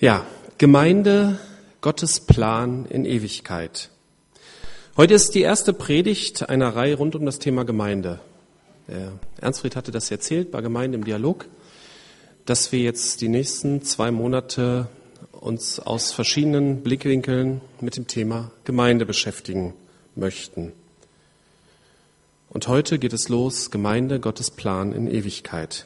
Ja, 0.00 0.24
Gemeinde, 0.56 1.38
Gottes 1.82 2.20
Plan 2.20 2.86
in 2.86 3.04
Ewigkeit. 3.04 3.90
Heute 4.96 5.12
ist 5.12 5.34
die 5.34 5.42
erste 5.42 5.74
Predigt 5.74 6.48
einer 6.48 6.74
Reihe 6.74 6.94
rund 6.94 7.14
um 7.14 7.26
das 7.26 7.38
Thema 7.38 7.66
Gemeinde. 7.66 8.18
Ernstfried 9.42 9.76
hatte 9.76 9.90
das 9.90 10.10
erzählt 10.10 10.52
bei 10.52 10.62
Gemeinde 10.62 10.96
im 10.96 11.04
Dialog, 11.04 11.44
dass 12.46 12.72
wir 12.72 12.78
jetzt 12.78 13.20
die 13.20 13.28
nächsten 13.28 13.82
zwei 13.82 14.10
Monate 14.10 14.88
uns 15.32 15.78
aus 15.80 16.12
verschiedenen 16.12 16.82
Blickwinkeln 16.82 17.60
mit 17.82 17.98
dem 17.98 18.06
Thema 18.06 18.52
Gemeinde 18.64 19.04
beschäftigen 19.04 19.74
möchten. 20.16 20.72
Und 22.48 22.68
heute 22.68 22.98
geht 22.98 23.12
es 23.12 23.28
los, 23.28 23.70
Gemeinde, 23.70 24.18
Gottes 24.18 24.50
Plan 24.50 24.92
in 24.92 25.06
Ewigkeit. 25.06 25.84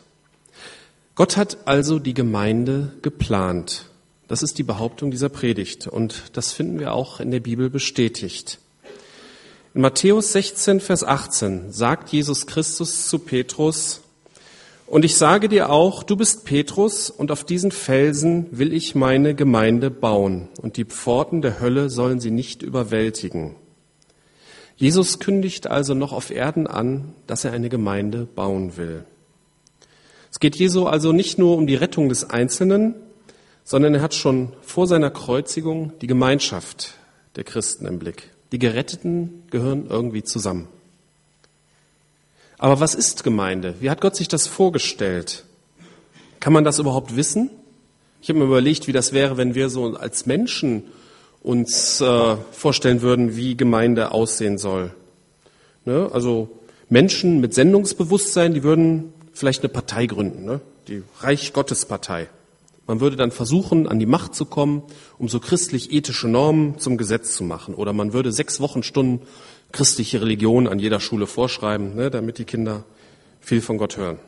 Gott 1.17 1.37
hat 1.37 1.59
also 1.65 1.99
die 1.99 2.15
Gemeinde 2.15 2.93
geplant. 3.03 3.91
Das 4.27 4.43
ist 4.43 4.57
die 4.59 4.63
Behauptung 4.63 5.11
dieser 5.11 5.29
Predigt 5.29 5.87
und 5.87 6.25
das 6.33 6.53
finden 6.53 6.79
wir 6.79 6.95
auch 6.95 7.21
in 7.21 7.31
der 7.31 7.41
Bibel 7.41 7.69
bestätigt. 7.69 8.59
In 9.75 9.83
Matthäus 9.83 10.33
16, 10.33 10.81
Vers 10.81 11.05
18 11.05 11.73
sagt 11.73 12.11
Jesus 12.11 12.47
Christus 12.47 13.09
zu 13.09 13.19
Petrus, 13.19 14.01
und 14.87 15.05
ich 15.05 15.17
sage 15.17 15.49
dir 15.49 15.71
auch, 15.71 16.03
du 16.03 16.15
bist 16.15 16.45
Petrus, 16.45 17.09
und 17.11 17.31
auf 17.31 17.45
diesen 17.45 17.71
Felsen 17.71 18.47
will 18.51 18.73
ich 18.73 18.95
meine 18.95 19.35
Gemeinde 19.35 19.91
bauen, 19.91 20.49
und 20.61 20.77
die 20.77 20.85
Pforten 20.85 21.43
der 21.43 21.61
Hölle 21.61 21.89
sollen 21.91 22.21
sie 22.21 22.31
nicht 22.31 22.63
überwältigen. 22.63 23.57
Jesus 24.77 25.19
kündigt 25.21 25.67
also 25.67 25.95
noch 25.95 26.13
auf 26.13 26.31
Erden 26.31 26.67
an, 26.67 27.15
dass 27.27 27.45
er 27.45 27.53
eine 27.53 27.69
Gemeinde 27.69 28.27
bauen 28.27 28.77
will. 28.77 29.05
Es 30.31 30.39
geht 30.39 30.57
Jesu 30.57 30.87
also 30.87 31.13
nicht 31.13 31.39
nur 31.39 31.57
um 31.57 31.67
die 31.67 31.77
Rettung 31.77 32.09
des 32.09 32.29
Einzelnen, 32.29 32.95
sondern 33.65 33.95
er 33.95 34.03
hat 34.03 34.15
schon 34.15 34.53
vor 34.63 34.87
seiner 34.87 35.11
Kreuzigung 35.11 35.93
die 36.01 36.07
Gemeinschaft 36.07 36.95
der 37.37 37.45
Christen 37.45 37.87
im 37.87 37.99
Blick. 37.99 38.31
Die 38.53 38.59
Geretteten 38.59 39.43
gehören 39.51 39.87
irgendwie 39.89 40.23
zusammen. 40.23 40.69
Aber 42.59 42.79
was 42.79 42.95
ist 42.95 43.25
Gemeinde? 43.25 43.75
Wie 43.81 43.91
hat 43.91 44.01
Gott 44.01 44.15
sich 44.15 44.29
das 44.29 44.47
vorgestellt? 44.47 45.45
Kann 46.41 46.53
man 46.53 46.65
das 46.65 46.79
überhaupt 46.79 47.17
wissen? 47.17 47.51
Ich 48.23 48.29
habe 48.29 48.39
mir 48.39 48.45
überlegt, 48.45 48.87
wie 48.87 48.93
das 48.93 49.13
wäre, 49.13 49.37
wenn 49.37 49.55
wir 49.55 49.69
so 49.71 49.97
als 49.97 50.27
Menschen 50.27 50.85
uns 51.43 52.01
äh, 52.01 52.37
vorstellen 52.53 53.03
würden, 53.03 53.37
wie 53.37 53.57
Gemeinde 53.57 54.13
aussehen 54.13 54.57
soll. 54.57 54.93
Ne? 55.85 56.09
Also 56.13 56.49
Menschen 56.89 57.41
mit 57.41 57.55
Sendungsbewusstsein, 57.55 58.55
die 58.55 58.63
würden 58.63 59.13
vielleicht 59.33 59.63
eine 59.63 59.69
Partei 59.69 60.07
gründen, 60.07 60.45
ne? 60.45 60.61
die 60.89 61.03
Reich 61.21 61.53
Gottes 61.53 61.85
Partei. 61.85 62.29
Man 62.87 63.01
würde 63.01 63.17
dann 63.17 63.31
versuchen, 63.31 63.89
an 63.89 63.99
die 63.99 64.07
Macht 64.07 64.35
zu 64.35 64.45
kommen, 64.45 64.83
um 65.19 65.29
so 65.29 65.41
christlich-ethische 65.41 66.29
Normen 66.29 66.79
zum 66.79 66.97
Gesetz 66.99 67.35
zu 67.35 67.45
machen. 67.45 67.75
Oder 67.75 67.93
man 67.93 68.13
würde 68.13 68.31
sechs 68.31 68.61
Wochenstunden 68.61 69.23
christliche 69.73 70.21
Religion 70.21 70.69
an 70.69 70.79
jeder 70.79 71.01
Schule 71.01 71.27
vorschreiben, 71.27 71.95
ne, 71.95 72.11
damit 72.11 72.39
die 72.39 72.45
Kinder 72.45 72.85
viel 73.41 73.61
von 73.61 73.79
Gott 73.79 73.97
hören. 73.97 74.19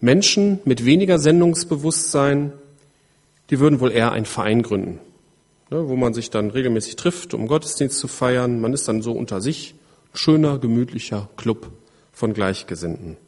Menschen 0.00 0.60
mit 0.64 0.84
weniger 0.84 1.18
Sendungsbewusstsein, 1.18 2.52
die 3.50 3.60
würden 3.60 3.80
wohl 3.80 3.92
eher 3.92 4.12
einen 4.12 4.26
Verein 4.26 4.62
gründen, 4.62 4.98
ne, 5.70 5.88
wo 5.88 5.96
man 5.96 6.14
sich 6.14 6.30
dann 6.30 6.50
regelmäßig 6.50 6.96
trifft, 6.96 7.34
um 7.34 7.46
Gottesdienst 7.46 7.98
zu 7.98 8.08
feiern. 8.08 8.60
Man 8.60 8.72
ist 8.72 8.88
dann 8.88 9.02
so 9.02 9.12
unter 9.12 9.40
sich 9.40 9.74
schöner, 10.12 10.58
gemütlicher 10.58 11.28
Club 11.36 11.70
von 12.12 12.32
Gleichgesinnten. 12.32 13.18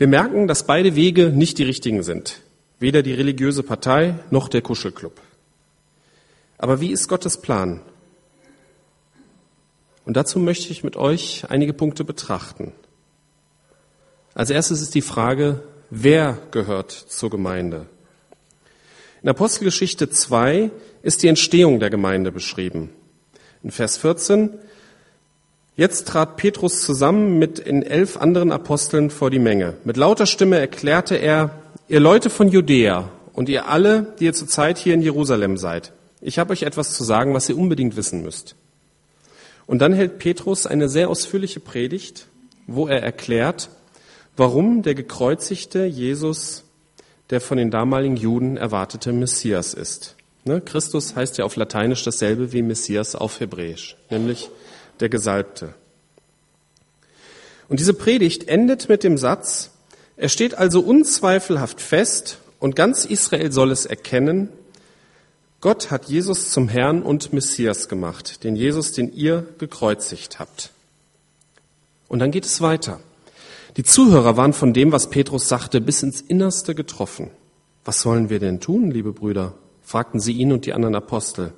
Wir 0.00 0.08
merken, 0.08 0.48
dass 0.48 0.64
beide 0.64 0.96
Wege 0.96 1.28
nicht 1.28 1.58
die 1.58 1.62
richtigen 1.62 2.02
sind. 2.02 2.40
Weder 2.78 3.02
die 3.02 3.12
religiöse 3.12 3.62
Partei 3.62 4.14
noch 4.30 4.48
der 4.48 4.62
Kuschelclub. 4.62 5.20
Aber 6.56 6.80
wie 6.80 6.90
ist 6.90 7.06
Gottes 7.06 7.36
Plan? 7.36 7.82
Und 10.06 10.16
dazu 10.16 10.38
möchte 10.38 10.72
ich 10.72 10.82
mit 10.82 10.96
euch 10.96 11.44
einige 11.50 11.74
Punkte 11.74 12.04
betrachten. 12.04 12.72
Als 14.32 14.48
erstes 14.48 14.80
ist 14.80 14.94
die 14.94 15.02
Frage, 15.02 15.62
wer 15.90 16.38
gehört 16.50 16.92
zur 16.92 17.28
Gemeinde? 17.28 17.84
In 19.22 19.28
Apostelgeschichte 19.28 20.08
2 20.08 20.70
ist 21.02 21.22
die 21.22 21.28
Entstehung 21.28 21.78
der 21.78 21.90
Gemeinde 21.90 22.32
beschrieben. 22.32 22.88
In 23.62 23.70
Vers 23.70 23.98
14 23.98 24.48
Jetzt 25.80 26.08
trat 26.08 26.36
Petrus 26.36 26.82
zusammen 26.82 27.38
mit 27.38 27.58
in 27.58 27.82
elf 27.82 28.18
anderen 28.18 28.52
Aposteln 28.52 29.08
vor 29.08 29.30
die 29.30 29.38
Menge. 29.38 29.78
Mit 29.84 29.96
lauter 29.96 30.26
Stimme 30.26 30.58
erklärte 30.58 31.14
er, 31.14 31.58
ihr 31.88 32.00
Leute 32.00 32.28
von 32.28 32.48
Judäa 32.48 33.08
und 33.32 33.48
ihr 33.48 33.66
alle, 33.66 34.14
die 34.20 34.26
ihr 34.26 34.34
zurzeit 34.34 34.76
hier 34.76 34.92
in 34.92 35.00
Jerusalem 35.00 35.56
seid, 35.56 35.92
ich 36.20 36.38
habe 36.38 36.52
euch 36.52 36.64
etwas 36.64 36.92
zu 36.92 37.02
sagen, 37.02 37.32
was 37.32 37.48
ihr 37.48 37.56
unbedingt 37.56 37.96
wissen 37.96 38.22
müsst. 38.22 38.56
Und 39.66 39.78
dann 39.78 39.94
hält 39.94 40.18
Petrus 40.18 40.66
eine 40.66 40.90
sehr 40.90 41.08
ausführliche 41.08 41.60
Predigt, 41.60 42.26
wo 42.66 42.86
er 42.86 43.02
erklärt, 43.02 43.70
warum 44.36 44.82
der 44.82 44.94
gekreuzigte 44.94 45.86
Jesus 45.86 46.64
der 47.30 47.40
von 47.40 47.56
den 47.56 47.70
damaligen 47.70 48.16
Juden 48.16 48.58
erwartete 48.58 49.14
Messias 49.14 49.72
ist. 49.72 50.14
Ne? 50.44 50.60
Christus 50.60 51.16
heißt 51.16 51.38
ja 51.38 51.46
auf 51.46 51.56
Lateinisch 51.56 52.04
dasselbe 52.04 52.52
wie 52.52 52.60
Messias 52.60 53.14
auf 53.14 53.40
Hebräisch, 53.40 53.96
nämlich 54.10 54.50
der 55.00 55.08
Gesalbte. 55.08 55.74
Und 57.68 57.80
diese 57.80 57.94
Predigt 57.94 58.48
endet 58.48 58.88
mit 58.88 59.04
dem 59.04 59.16
Satz, 59.16 59.70
er 60.16 60.28
steht 60.28 60.54
also 60.54 60.80
unzweifelhaft 60.80 61.80
fest 61.80 62.38
und 62.58 62.76
ganz 62.76 63.04
Israel 63.04 63.52
soll 63.52 63.70
es 63.70 63.86
erkennen, 63.86 64.50
Gott 65.60 65.90
hat 65.90 66.06
Jesus 66.06 66.50
zum 66.50 66.68
Herrn 66.68 67.02
und 67.02 67.34
Messias 67.34 67.88
gemacht, 67.88 68.44
den 68.44 68.56
Jesus, 68.56 68.92
den 68.92 69.12
ihr 69.12 69.46
gekreuzigt 69.58 70.38
habt. 70.38 70.70
Und 72.08 72.18
dann 72.18 72.30
geht 72.30 72.46
es 72.46 72.62
weiter. 72.62 72.98
Die 73.76 73.84
Zuhörer 73.84 74.36
waren 74.38 74.54
von 74.54 74.72
dem, 74.72 74.90
was 74.90 75.10
Petrus 75.10 75.48
sagte, 75.48 75.80
bis 75.80 76.02
ins 76.02 76.22
Innerste 76.22 76.74
getroffen. 76.74 77.30
Was 77.84 78.00
sollen 78.00 78.30
wir 78.30 78.40
denn 78.40 78.60
tun, 78.60 78.90
liebe 78.90 79.12
Brüder? 79.12 79.54
fragten 79.82 80.20
sie 80.20 80.32
ihn 80.32 80.52
und 80.52 80.66
die 80.66 80.72
anderen 80.72 80.94
Apostel. 80.94 81.52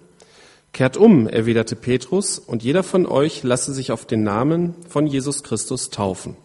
Kehrt 0.73 0.97
um, 0.97 1.29
erwiderte 1.29 1.77
Petrus, 1.77 2.39
und 2.39 2.63
jeder 2.63 2.83
von 2.83 3.05
euch 3.07 3.43
lasse 3.43 3.75
sich 3.75 3.93
auf 3.93 4.07
den 4.07 4.23
Namen 4.23 4.75
von 4.89 5.07
Jesus 5.07 5.43
Christus 5.43 5.91
taufen. 5.91 6.37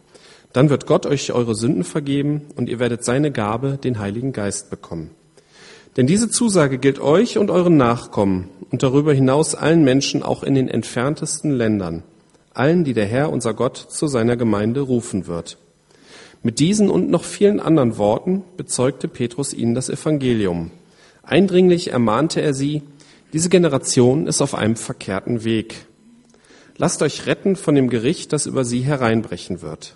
Dann 0.52 0.70
wird 0.70 0.86
Gott 0.86 1.06
euch 1.06 1.32
eure 1.32 1.56
Sünden 1.56 1.84
vergeben 1.84 2.42
und 2.56 2.68
ihr 2.68 2.80
werdet 2.80 3.06
seine 3.06 3.32
Gabe, 3.32 3.78
den 3.82 4.00
Heiligen 4.00 4.34
Geist, 4.34 4.70
bekommen. 4.70 5.12
Denn 5.96 6.08
diese 6.08 6.30
Zusage 6.30 6.78
gilt 6.78 7.00
euch 7.00 7.38
und 7.38 7.50
euren 7.50 7.78
Nachkommen 7.78 8.50
und 8.70 8.84
darüber 8.84 9.14
hinaus 9.14 9.56
allen 9.56 9.84
Menschen 9.84 10.24
auch 10.24 10.44
in 10.44 10.56
den 10.56 10.68
entferntesten 10.68 11.52
Ländern, 11.52 12.04
allen, 12.54 12.84
die 12.84 12.94
der 12.94 13.06
Herr, 13.06 13.32
unser 13.32 13.54
Gott, 13.54 13.78
zu 13.78 14.08
seiner 14.08 14.36
Gemeinde 14.36 14.82
rufen 14.82 15.28
wird. 15.28 15.58
Mit 16.44 16.60
diesen 16.60 16.90
und 16.90 17.10
noch 17.10 17.24
vielen 17.24 17.60
anderen 17.60 17.98
Worten 17.98 18.44
bezeugte 18.58 19.08
Petrus 19.08 19.54
ihnen 19.54 19.74
das 19.74 19.90
Evangelium. 19.90 20.72
Eindringlich 21.24 21.92
ermahnte 21.92 22.42
er 22.42 22.54
sie, 22.54 22.84
diese 23.34 23.50
Generation 23.50 24.28
ist 24.28 24.42
auf 24.42 24.56
einem 24.56 24.76
verkehrten 24.76 25.44
Weg. 25.44 25.86
Lasst 26.78 27.02
euch 27.02 27.26
retten 27.26 27.56
von 27.56 27.76
dem 27.76 27.90
Gericht, 27.90 28.32
das 28.32 28.46
über 28.46 28.64
sie 28.64 28.82
hereinbrechen 28.82 29.62
wird. 29.62 29.96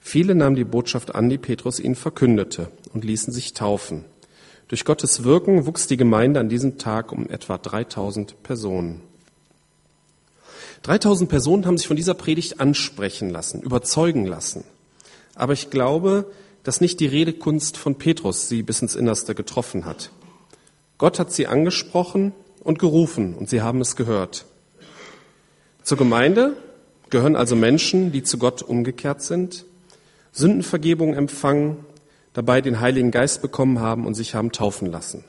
Viele 0.00 0.34
nahmen 0.34 0.56
die 0.56 0.64
Botschaft 0.64 1.14
an, 1.14 1.28
die 1.28 1.38
Petrus 1.38 1.80
ihnen 1.80 1.94
verkündete, 1.94 2.68
und 2.92 3.04
ließen 3.04 3.32
sich 3.32 3.52
taufen. 3.52 4.04
Durch 4.68 4.84
Gottes 4.84 5.24
Wirken 5.24 5.66
wuchs 5.66 5.86
die 5.86 5.96
Gemeinde 5.96 6.40
an 6.40 6.48
diesem 6.48 6.78
Tag 6.78 7.12
um 7.12 7.28
etwa 7.28 7.58
3000 7.58 8.42
Personen. 8.42 9.00
3000 10.82 11.28
Personen 11.28 11.66
haben 11.66 11.78
sich 11.78 11.86
von 11.86 11.96
dieser 11.96 12.14
Predigt 12.14 12.60
ansprechen 12.60 13.30
lassen, 13.30 13.62
überzeugen 13.62 14.26
lassen. 14.26 14.64
Aber 15.34 15.52
ich 15.52 15.70
glaube, 15.70 16.30
dass 16.62 16.80
nicht 16.80 17.00
die 17.00 17.06
Redekunst 17.06 17.76
von 17.76 17.96
Petrus 17.96 18.48
sie 18.48 18.62
bis 18.62 18.82
ins 18.82 18.94
Innerste 18.94 19.34
getroffen 19.34 19.84
hat. 19.84 20.10
Gott 20.98 21.18
hat 21.18 21.32
sie 21.32 21.46
angesprochen 21.46 22.32
und 22.64 22.78
gerufen 22.78 23.34
und 23.34 23.48
sie 23.48 23.62
haben 23.62 23.80
es 23.80 23.94
gehört. 23.94 24.46
Zur 25.84 25.98
Gemeinde 25.98 26.56
gehören 27.10 27.36
also 27.36 27.54
Menschen, 27.54 28.10
die 28.10 28.24
zu 28.24 28.38
Gott 28.38 28.62
umgekehrt 28.62 29.22
sind, 29.22 29.66
Sündenvergebung 30.32 31.14
empfangen, 31.14 31.84
dabei 32.32 32.60
den 32.60 32.80
Heiligen 32.80 33.12
Geist 33.12 33.42
bekommen 33.42 33.78
haben 33.78 34.06
und 34.06 34.14
sich 34.14 34.34
haben 34.34 34.50
taufen 34.50 34.90
lassen. 34.90 35.24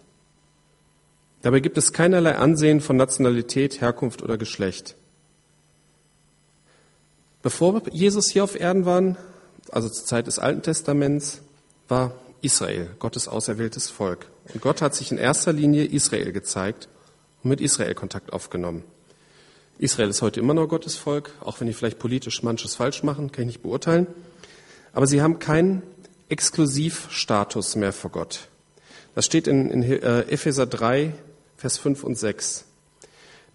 Dabei 1.44 1.60
gibt 1.60 1.78
es 1.78 1.94
keinerlei 1.94 2.36
Ansehen 2.38 2.82
von 2.82 2.98
Nationalität, 2.98 3.82
Herkunft 3.82 4.24
oder 4.24 4.38
Geschlecht. 4.38 4.96
Bevor 7.44 7.84
Jesus 7.92 8.30
hier 8.30 8.44
auf 8.44 8.60
Erden 8.60 8.86
war, 8.86 9.16
also 9.70 9.90
zur 9.90 10.06
Zeit 10.06 10.26
des 10.26 10.40
Alten 10.40 10.64
Testaments, 10.64 11.42
war 11.88 12.16
Israel 12.42 12.90
Gottes 12.98 13.28
auserwähltes 13.28 13.90
Volk. 13.92 14.26
Und 14.52 14.62
Gott 14.62 14.82
hat 14.82 14.96
sich 14.96 15.12
in 15.12 15.20
erster 15.20 15.54
Linie 15.54 15.86
Israel 15.86 16.32
gezeigt 16.32 16.88
und 17.46 17.50
mit 17.50 17.62
Israel 17.62 17.94
Kontakt 17.94 18.34
aufgenommen. 18.34 18.84
Israel 19.78 20.10
ist 20.10 20.24
heute 20.24 20.40
immer 20.40 20.56
noch 20.56 20.68
Gottes 20.68 20.96
Volk, 20.96 21.32
auch 21.42 21.60
wenn 21.60 21.68
die 21.68 21.74
vielleicht 21.74 22.00
politisch 22.00 22.42
manches 22.42 22.74
falsch 22.74 23.04
machen, 23.04 23.32
kann 23.32 23.44
ich 23.44 23.48
nicht 23.48 23.62
beurteilen. 23.62 24.08
Aber 24.94 25.06
sie 25.06 25.22
haben 25.22 25.38
keinen 25.38 25.84
Exklusivstatus 26.28 27.76
mehr 27.76 27.94
vor 27.94 28.10
Gott. 28.10 28.48
Das 29.14 29.28
steht 29.28 29.48
in, 29.48 29.70
in 29.70 29.84
äh, 29.84 30.22
Epheser 30.22 30.66
3, 30.66 31.14
Vers 31.56 31.78
5 31.78 32.04
und 32.04 32.18
6. 32.18 32.66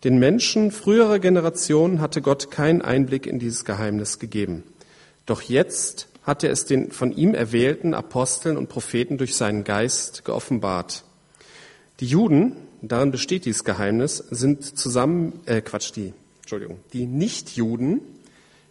Den 0.04 0.18
Menschen 0.20 0.70
früherer 0.70 1.18
Generationen 1.18 2.00
hatte 2.00 2.22
Gott 2.22 2.52
keinen 2.52 2.82
Einblick 2.82 3.26
in 3.26 3.40
dieses 3.40 3.64
Geheimnis 3.64 4.20
gegeben. 4.20 4.62
Doch 5.26 5.42
jetzt 5.42 6.06
hat 6.22 6.44
er 6.44 6.52
es 6.52 6.64
den 6.64 6.92
von 6.92 7.10
ihm 7.10 7.34
erwählten 7.34 7.92
Aposteln 7.94 8.56
und 8.56 8.68
Propheten 8.68 9.18
durch 9.18 9.34
seinen 9.34 9.64
Geist 9.64 10.24
geoffenbart. 10.24 11.02
Die 11.98 12.06
Juden, 12.06 12.56
darin 12.82 13.10
besteht 13.10 13.44
dieses 13.44 13.64
Geheimnis, 13.64 14.18
sind 14.30 14.64
zusammen, 14.64 15.40
äh, 15.46 15.60
Quatsch, 15.60 15.92
die, 15.94 16.14
Entschuldigung, 16.40 16.78
die 16.92 17.06
Nichtjuden, 17.06 18.00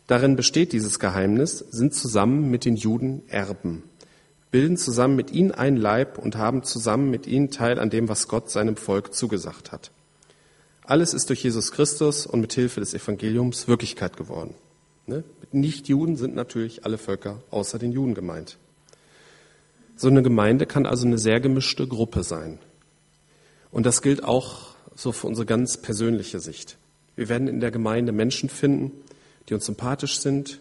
darin 0.07 0.35
besteht 0.35 0.73
dieses 0.73 0.99
Geheimnis, 0.99 1.59
sind 1.69 1.93
zusammen 1.93 2.49
mit 2.49 2.65
den 2.65 2.75
Juden 2.75 3.21
Erben, 3.27 3.83
bilden 4.51 4.77
zusammen 4.77 5.15
mit 5.15 5.31
ihnen 5.31 5.51
ein 5.51 5.77
Leib 5.77 6.17
und 6.17 6.35
haben 6.35 6.63
zusammen 6.63 7.09
mit 7.09 7.27
ihnen 7.27 7.51
Teil 7.51 7.79
an 7.79 7.89
dem, 7.89 8.09
was 8.09 8.27
Gott 8.27 8.49
seinem 8.49 8.75
Volk 8.75 9.13
zugesagt 9.13 9.71
hat. 9.71 9.91
Alles 10.83 11.13
ist 11.13 11.29
durch 11.29 11.43
Jesus 11.43 11.71
Christus 11.71 12.25
und 12.25 12.41
mit 12.41 12.53
Hilfe 12.53 12.79
des 12.79 12.95
Evangeliums 12.95 13.67
Wirklichkeit 13.67 14.17
geworden. 14.17 14.55
Ne? 15.05 15.23
Mit 15.39 15.53
Nichtjuden 15.53 16.15
sind 16.15 16.33
natürlich 16.33 16.83
alle 16.83 16.97
Völker 16.97 17.43
außer 17.51 17.77
den 17.77 17.91
Juden 17.91 18.15
gemeint. 18.15 18.57
So 19.95 20.07
eine 20.07 20.23
Gemeinde 20.23 20.65
kann 20.65 20.85
also 20.85 21.05
eine 21.05 21.17
sehr 21.17 21.39
gemischte 21.41 21.85
Gruppe 21.85 22.23
sein. 22.23 22.57
Und 23.71 23.85
das 23.85 24.01
gilt 24.01 24.23
auch 24.23 24.75
so 24.95 25.11
für 25.11 25.27
unsere 25.27 25.45
ganz 25.45 25.77
persönliche 25.77 26.39
Sicht. 26.39 26.77
Wir 27.15 27.29
werden 27.29 27.47
in 27.47 27.59
der 27.59 27.71
Gemeinde 27.71 28.11
Menschen 28.11 28.49
finden, 28.49 28.91
die 29.47 29.53
uns 29.53 29.65
sympathisch 29.65 30.19
sind, 30.19 30.59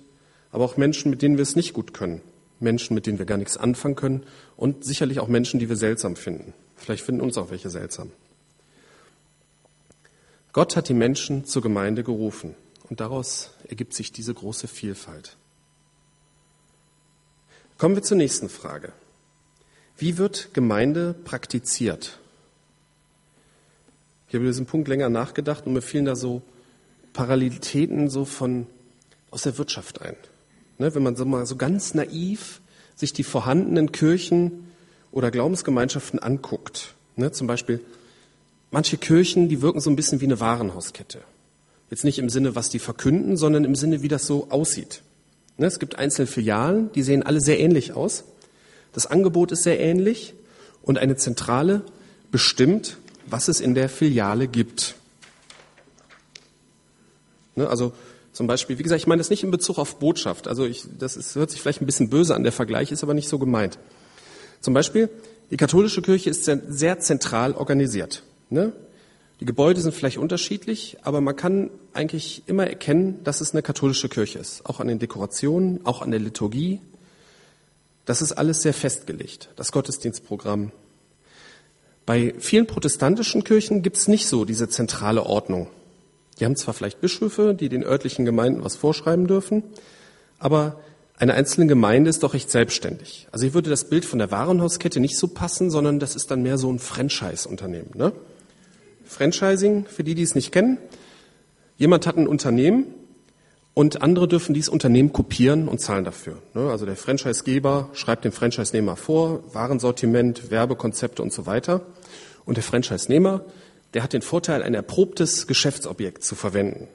aber 0.51 0.65
auch 0.65 0.77
Menschen, 0.77 1.11
mit 1.11 1.23
denen 1.23 1.37
wir 1.37 1.43
es 1.43 1.57
nicht 1.57 1.73
gut 1.73 1.95
können. 1.95 2.21
Menschen, 2.61 2.95
mit 2.95 3.07
denen 3.07 3.19
wir 3.19 3.27
gar 3.27 3.39
nichts 3.39 3.57
anfangen 3.57 3.95
können 3.95 4.25
und 4.57 4.85
sicherlich 4.85 5.21
auch 5.21 5.29
Menschen, 5.29 5.61
die 5.61 5.69
wir 5.69 5.77
seltsam 5.77 6.17
finden. 6.17 6.55
Vielleicht 6.77 7.05
finden 7.05 7.21
uns 7.21 7.39
auch 7.39 7.51
welche 7.51 7.71
seltsam. 7.71 8.11
Gott 10.53 10.77
hat 10.77 10.89
die 10.89 10.95
Menschen 10.95 11.45
zur 11.45 11.63
Gemeinde 11.63 12.03
gerufen 12.03 12.55
und 12.89 13.01
daraus 13.01 13.53
ergibt 13.69 13.95
sich 13.95 14.13
diese 14.13 14.35
große 14.35 14.67
Vielfalt. 14.67 15.37
Kommen 17.77 17.95
wir 17.95 18.03
zur 18.03 18.17
nächsten 18.17 18.49
Frage. 18.49 18.93
Wie 19.97 20.19
wird 20.19 20.53
Gemeinde 20.53 21.15
praktiziert? 21.25 22.19
Ich 24.29 24.35
habe 24.35 24.45
über 24.45 24.51
diesen 24.51 24.67
Punkt 24.67 24.89
länger 24.89 25.09
nachgedacht 25.09 25.67
und 25.67 25.73
mir 25.73 25.81
fielen 25.81 26.05
da 26.05 26.15
so 26.15 26.43
Parallelitäten 27.15 28.11
so 28.11 28.27
von 28.27 28.67
aus 29.31 29.43
der 29.43 29.57
Wirtschaft 29.57 30.03
ein. 30.03 30.17
Ne, 30.77 30.95
wenn 30.95 31.03
man 31.03 31.17
so 31.17 31.25
mal 31.25 31.47
so 31.47 31.57
ganz 31.57 31.95
naiv 31.95 32.61
sich 32.95 33.13
die 33.13 33.25
vorhandenen 33.25 33.91
Kirchen 33.91 34.71
oder 35.13 35.31
Glaubensgemeinschaften 35.31 36.19
anguckt, 36.19 36.95
ne, 37.17 37.33
zum 37.33 37.47
Beispiel 37.47 37.81
manche 38.71 38.99
Kirchen, 38.99 39.49
die 39.49 39.63
wirken 39.63 39.81
so 39.81 39.89
ein 39.89 39.97
bisschen 39.97 40.21
wie 40.21 40.27
eine 40.27 40.41
Warenhauskette. 40.41 41.23
Jetzt 41.91 42.05
nicht 42.05 42.19
im 42.19 42.29
Sinne, 42.29 42.55
was 42.55 42.69
die 42.69 42.79
verkünden, 42.79 43.39
sondern 43.39 43.65
im 43.65 43.75
Sinne, 43.75 44.03
wie 44.03 44.09
das 44.09 44.27
so 44.27 44.49
aussieht. 44.51 45.03
Ne, 45.57 45.67
es 45.67 45.79
gibt 45.79 45.99
einzelne 45.99 46.27
Filialen, 46.27 46.93
die 46.93 47.03
sehen 47.03 47.23
alle 47.23 47.41
sehr 47.41 47.59
ähnlich 47.59 47.95
aus. 47.95 48.25
Das 48.93 49.07
Angebot 49.07 49.53
ist 49.53 49.63
sehr 49.63 49.81
ähnlich 49.81 50.35
und 50.83 50.99
eine 50.99 51.17
Zentrale 51.17 51.83
bestimmt, 52.31 52.99
was 53.31 53.49
es 53.49 53.61
in 53.61 53.75
der 53.75 53.89
Filiale 53.89 54.49
gibt. 54.49 54.95
Ne, 57.57 57.69
also 57.69 57.93
zum 58.33 58.47
Beispiel, 58.47 58.79
wie 58.79 58.83
gesagt, 58.83 59.01
ich 59.01 59.07
meine 59.07 59.19
das 59.21 59.31
nicht 59.31 59.43
in 59.43 59.51
Bezug 59.51 59.79
auf 59.79 59.99
Botschaft. 59.99 60.47
Also 60.47 60.65
ich, 60.65 60.85
das 60.99 61.17
ist, 61.17 61.35
hört 61.35 61.51
sich 61.51 61.61
vielleicht 61.61 61.81
ein 61.83 61.87
bisschen 61.87 62.09
böse 62.09 62.35
an, 62.35 62.45
der 62.45 62.53
Vergleich 62.53 62.93
ist 62.93 63.03
aber 63.03 63.15
nicht 63.15 63.29
so 63.29 63.39
gemeint. 63.39 63.79
Zum 64.61 64.75
Beispiel, 64.75 65.09
die 65.51 65.57
katholische 65.57 66.03
Kirche 66.03 66.31
ist 66.31 66.45
sehr, 66.45 67.01
zentral 67.01 67.55
organisiert. 67.55 68.23
Ne? 68.51 68.73
Die 69.41 69.45
Gebäude 69.45 69.81
sind 69.81 69.95
vielleicht 69.95 70.19
unterschiedlich, 70.19 70.99
aber 71.03 71.21
man 71.21 71.37
kann 71.37 71.71
eigentlich 71.93 72.43
immer 72.47 72.67
erkennen, 72.67 73.23
dass 73.25 73.41
es 73.41 73.53
eine 73.53 73.63
katholische 73.63 74.09
Kirche 74.09 74.39
ist. 74.39 74.67
Auch 74.67 74.81
an 74.81 74.89
den 74.89 74.99
Dekorationen, 74.99 75.85
auch 75.85 76.03
an 76.03 76.11
der 76.11 76.21
Liturgie. 76.21 76.81
Das 78.05 78.21
ist 78.21 78.33
alles 78.33 78.63
sehr 78.63 78.75
festgelegt. 78.75 79.49
Das 79.57 79.73
Gottesdienstprogramm, 79.73 80.73
bei 82.09 82.33
vielen 82.39 82.67
protestantischen 82.67 83.45
Kirchen 83.45 83.83
gibt 83.83 83.99
es 83.99 84.09
nicht 84.09 84.29
so 84.29 84.47
diese 84.47 84.67
zentrale 84.71 85.27
Ordnung. 85.27 85.67
Die 86.41 86.47
haben 86.47 86.57
zwar 86.57 86.73
vielleicht 86.73 87.03
Bischöfe, 87.03 87.53
die 87.55 87.69
den 87.69 87.85
örtlichen 87.85 88.25
Gemeinden 88.25 88.65
was 88.65 88.77
vorschreiben 88.77 89.27
dürfen, 89.27 89.63
aber 90.39 90.81
eine 91.19 91.35
einzelne 91.35 91.67
Gemeinde 91.67 92.09
ist 92.09 92.23
doch 92.23 92.33
recht 92.33 92.51
selbstständig. 92.51 93.29
Also 93.31 93.45
ich 93.45 93.53
würde 93.53 93.69
das 93.69 93.91
Bild 93.91 94.07
von 94.07 94.19
der 94.19 94.31
Warenhauskette 94.31 95.01
nicht 95.01 95.19
so 95.19 95.29
passen, 95.29 95.71
sondern 95.71 95.99
das 95.99 96.17
ist 96.17 96.31
dann 96.31 96.43
mehr 96.43 96.57
so 96.57 96.73
ein 96.73 96.79
Franchise-Unternehmen. 96.79 97.91
Ne? 97.93 98.13
Franchising, 99.05 99.85
für 99.85 100.03
die, 100.03 100.15
die 100.15 100.23
es 100.23 100.35
nicht 100.35 100.51
kennen, 100.51 100.79
jemand 101.77 102.07
hat 102.07 102.17
ein 102.17 102.27
Unternehmen 102.27 102.87
und 103.75 104.03
andere 104.03 104.27
dürfen 104.27 104.55
dieses 104.55 104.69
Unternehmen 104.69 105.13
kopieren 105.13 105.69
und 105.69 105.81
zahlen 105.81 106.05
dafür. 106.05 106.39
Ne? 106.55 106.71
Also 106.71 106.85
der 106.85 106.97
Franchisegeber 106.97 107.91
schreibt 107.93 108.25
dem 108.25 108.33
Franchise-Nehmer 108.33 108.97
vor, 108.97 109.45
Warensortiment, 109.53 110.51
Werbekonzepte 110.51 111.23
und 111.23 111.33
so 111.33 111.47
weiter. 111.47 111.83
Und 112.45 112.57
der 112.57 112.65
Franchise-Nehmer, 112.65 113.45
der 113.95 114.03
hat 114.03 114.13
den 114.13 114.23
Vorteil, 114.23 114.63
ein 114.63 114.75
erprobtes 114.75 115.47
Geschäftsobjekt 115.47 116.25
zu 116.25 116.35
verwenden. 116.35 116.89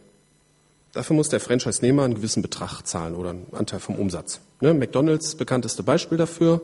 Dafür 0.91 1.15
muss 1.15 1.29
der 1.29 1.39
Franchise-Nehmer 1.39 2.03
einen 2.03 2.15
gewissen 2.15 2.41
Betrag 2.41 2.83
zahlen 2.83 3.15
oder 3.15 3.31
einen 3.31 3.47
Anteil 3.51 3.79
vom 3.79 3.95
Umsatz. 3.95 4.41
Ne, 4.61 4.73
McDonalds, 4.73 5.35
bekannteste 5.35 5.83
Beispiel 5.83 6.17
dafür. 6.17 6.61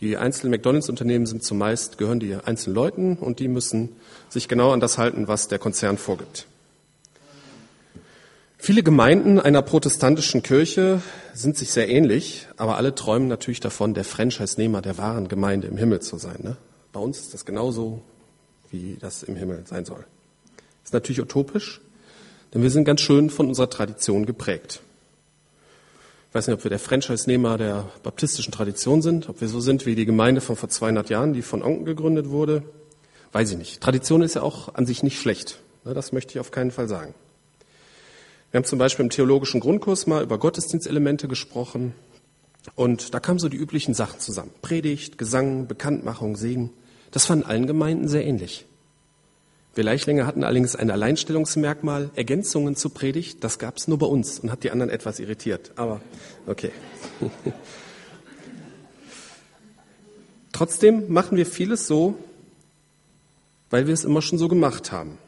Die 0.00 0.16
einzelnen 0.16 0.52
McDonalds-Unternehmen 0.52 1.26
sind 1.26 1.42
zumeist, 1.42 1.98
gehören 1.98 2.20
die 2.20 2.34
einzelnen 2.34 2.74
Leuten 2.74 3.16
und 3.16 3.38
die 3.38 3.48
müssen 3.48 3.90
sich 4.28 4.46
genau 4.48 4.72
an 4.72 4.80
das 4.80 4.98
halten, 4.98 5.26
was 5.26 5.48
der 5.48 5.58
Konzern 5.58 5.98
vorgibt. 5.98 6.46
Viele 8.66 8.82
Gemeinden 8.82 9.38
einer 9.38 9.62
protestantischen 9.62 10.42
Kirche 10.42 11.00
sind 11.32 11.56
sich 11.56 11.70
sehr 11.70 11.88
ähnlich, 11.88 12.48
aber 12.56 12.78
alle 12.78 12.96
träumen 12.96 13.28
natürlich 13.28 13.60
davon, 13.60 13.94
der 13.94 14.02
Franchise-Nehmer 14.02 14.82
der 14.82 14.98
wahren 14.98 15.28
Gemeinde 15.28 15.68
im 15.68 15.76
Himmel 15.76 16.00
zu 16.00 16.18
sein. 16.18 16.38
Ne? 16.42 16.56
Bei 16.92 16.98
uns 16.98 17.20
ist 17.20 17.32
das 17.32 17.44
genauso, 17.44 18.02
wie 18.72 18.96
das 19.00 19.22
im 19.22 19.36
Himmel 19.36 19.62
sein 19.66 19.84
soll. 19.84 20.04
Ist 20.82 20.92
natürlich 20.92 21.20
utopisch, 21.20 21.80
denn 22.52 22.62
wir 22.62 22.70
sind 22.70 22.82
ganz 22.82 23.02
schön 23.02 23.30
von 23.30 23.46
unserer 23.46 23.70
Tradition 23.70 24.26
geprägt. 24.26 24.80
Ich 26.30 26.34
weiß 26.34 26.48
nicht, 26.48 26.56
ob 26.56 26.64
wir 26.64 26.70
der 26.70 26.80
Franchise-Nehmer 26.80 27.58
der 27.58 27.88
baptistischen 28.02 28.52
Tradition 28.52 29.00
sind, 29.00 29.28
ob 29.28 29.40
wir 29.40 29.46
so 29.46 29.60
sind 29.60 29.86
wie 29.86 29.94
die 29.94 30.06
Gemeinde 30.06 30.40
von 30.40 30.56
vor 30.56 30.68
200 30.68 31.08
Jahren, 31.08 31.34
die 31.34 31.42
von 31.42 31.62
Onken 31.62 31.84
gegründet 31.84 32.30
wurde. 32.30 32.64
Weiß 33.30 33.48
ich 33.48 33.58
nicht. 33.58 33.80
Tradition 33.80 34.22
ist 34.22 34.34
ja 34.34 34.42
auch 34.42 34.74
an 34.74 34.86
sich 34.86 35.04
nicht 35.04 35.20
schlecht. 35.20 35.60
Ne? 35.84 35.94
Das 35.94 36.10
möchte 36.10 36.32
ich 36.32 36.40
auf 36.40 36.50
keinen 36.50 36.72
Fall 36.72 36.88
sagen. 36.88 37.14
Wir 38.50 38.58
haben 38.58 38.64
zum 38.64 38.78
Beispiel 38.78 39.04
im 39.04 39.10
theologischen 39.10 39.60
Grundkurs 39.60 40.06
mal 40.06 40.22
über 40.22 40.38
Gottesdienstelemente 40.38 41.26
gesprochen. 41.28 41.94
Und 42.74 43.12
da 43.14 43.20
kamen 43.20 43.38
so 43.38 43.48
die 43.48 43.56
üblichen 43.56 43.94
Sachen 43.94 44.20
zusammen. 44.20 44.50
Predigt, 44.62 45.18
Gesang, 45.18 45.66
Bekanntmachung, 45.66 46.36
Segen. 46.36 46.70
Das 47.10 47.26
fanden 47.26 47.44
allen 47.44 47.66
Gemeinden 47.66 48.08
sehr 48.08 48.24
ähnlich. 48.24 48.66
Wir 49.74 49.84
Leichlinger 49.84 50.26
hatten 50.26 50.42
allerdings 50.42 50.74
ein 50.74 50.90
Alleinstellungsmerkmal, 50.90 52.10
Ergänzungen 52.14 52.76
zur 52.76 52.94
Predigt. 52.94 53.44
Das 53.44 53.58
gab 53.58 53.76
es 53.76 53.88
nur 53.88 53.98
bei 53.98 54.06
uns 54.06 54.38
und 54.38 54.50
hat 54.50 54.62
die 54.62 54.70
anderen 54.70 54.90
etwas 54.90 55.20
irritiert. 55.20 55.72
Aber 55.76 56.00
okay. 56.46 56.70
Trotzdem 60.52 61.12
machen 61.12 61.36
wir 61.36 61.44
vieles 61.44 61.86
so, 61.86 62.14
weil 63.68 63.86
wir 63.86 63.92
es 63.92 64.04
immer 64.04 64.22
schon 64.22 64.38
so 64.38 64.48
gemacht 64.48 64.92
haben. 64.92 65.18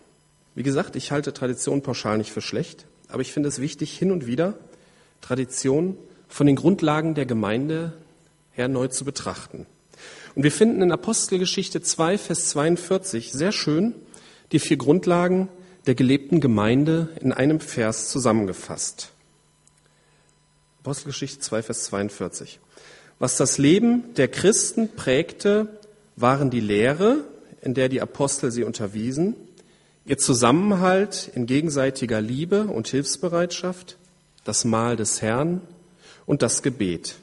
Wie 0.55 0.63
gesagt, 0.63 0.97
ich 0.97 1.13
halte 1.13 1.35
Tradition 1.35 1.83
pauschal 1.83 2.17
nicht 2.17 2.33
für 2.33 2.41
schlecht 2.41 2.87
aber 3.09 3.23
ich 3.23 3.33
finde 3.33 3.49
es 3.49 3.61
wichtig, 3.61 3.97
hin 3.97 4.13
und 4.13 4.27
wieder 4.27 4.59
Tradition 5.21 5.97
von 6.29 6.47
den 6.47 6.57
Grundlagen 6.57 7.15
der 7.15 7.27
Gemeinde 7.27 7.93
her 8.53 8.69
neu 8.69 8.89
zu 8.89 9.05
betrachten. 9.05 9.67
Und 10.35 10.43
wir 10.43 10.53
finden 10.53 10.83
in 10.83 10.93
Apostelgeschichte 10.93 11.81
2, 11.81 12.19
Vers 12.19 12.51
42 12.51 13.33
sehr 13.33 13.53
schön 13.53 13.95
die 14.53 14.59
vier 14.59 14.77
Grundlagen 14.77 15.49
der 15.87 15.95
gelebten 15.95 16.41
Gemeinde 16.41 17.09
in 17.21 17.33
einem 17.33 17.61
Vers 17.61 18.09
zusammengefasst. 18.09 19.13
Apostelgeschichte 20.81 21.41
2, 21.41 21.63
Vers 21.63 21.85
42. 21.85 22.61
Was 23.19 23.37
das 23.37 23.59
Leben 23.59 24.15
der 24.15 24.29
Christen 24.29 24.95
prägte, 24.95 25.69
waren 26.17 26.51
die 26.51 26.61
Lehre, 26.61 27.25
in 27.63 27.75
der 27.75 27.89
die 27.89 28.01
Apostel 28.01 28.51
sie 28.51 28.65
unterwiesen, 28.65 29.35
Ihr 30.09 30.17
Zusammenhalt 30.17 31.31
in 31.35 31.45
gegenseitiger 31.45 32.23
Liebe 32.23 32.65
und 32.65 32.89
Hilfsbereitschaft, 32.89 33.99
das 34.43 34.65
Mahl 34.65 34.97
des 34.97 35.21
Herrn 35.21 35.61
und 36.25 36.41
das 36.41 36.63
Gebet. 36.63 37.17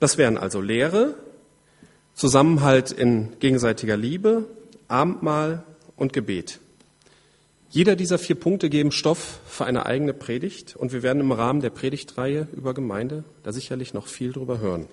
Das 0.00 0.16
wären 0.16 0.38
also 0.38 0.62
Lehre, 0.62 1.14
Zusammenhalt 2.14 2.90
in 2.90 3.38
gegenseitiger 3.38 3.98
Liebe, 3.98 4.46
Abendmahl 4.88 5.62
und 5.94 6.14
Gebet. 6.14 6.58
Jeder 7.68 7.96
dieser 7.96 8.18
vier 8.18 8.36
Punkte 8.36 8.70
geben 8.70 8.90
Stoff 8.90 9.40
für 9.46 9.66
eine 9.66 9.84
eigene 9.84 10.14
Predigt 10.14 10.74
und 10.74 10.94
wir 10.94 11.02
werden 11.02 11.20
im 11.20 11.32
Rahmen 11.32 11.60
der 11.60 11.68
Predigtreihe 11.68 12.48
über 12.54 12.72
Gemeinde 12.72 13.24
da 13.42 13.52
sicherlich 13.52 13.92
noch 13.92 14.06
viel 14.06 14.32
drüber 14.32 14.58
hören. 14.60 14.86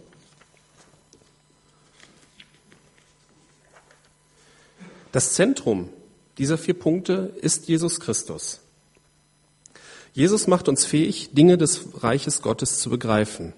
Das 5.14 5.32
Zentrum 5.32 5.88
dieser 6.38 6.58
vier 6.58 6.74
Punkte 6.74 7.34
ist 7.42 7.68
Jesus 7.68 8.00
Christus. 8.00 8.60
Jesus 10.14 10.48
macht 10.48 10.68
uns 10.68 10.86
fähig, 10.86 11.32
Dinge 11.34 11.58
des 11.58 12.04
Reiches 12.04 12.42
Gottes 12.42 12.80
zu 12.80 12.90
begreifen. 12.90 13.54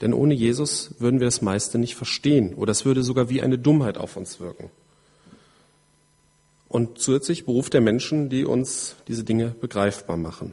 Denn 0.00 0.12
ohne 0.12 0.34
Jesus 0.34 0.90
würden 0.98 1.20
wir 1.20 1.26
das 1.26 1.40
meiste 1.40 1.78
nicht 1.78 1.94
verstehen 1.94 2.54
oder 2.54 2.72
es 2.72 2.84
würde 2.84 3.02
sogar 3.02 3.30
wie 3.30 3.42
eine 3.42 3.58
Dummheit 3.58 3.96
auf 3.96 4.16
uns 4.16 4.40
wirken. 4.40 4.70
Und 6.68 6.98
zusätzlich 6.98 7.44
beruft 7.44 7.74
er 7.74 7.80
Menschen, 7.80 8.28
die 8.28 8.44
uns 8.44 8.96
diese 9.06 9.24
Dinge 9.24 9.54
begreifbar 9.60 10.16
machen. 10.16 10.52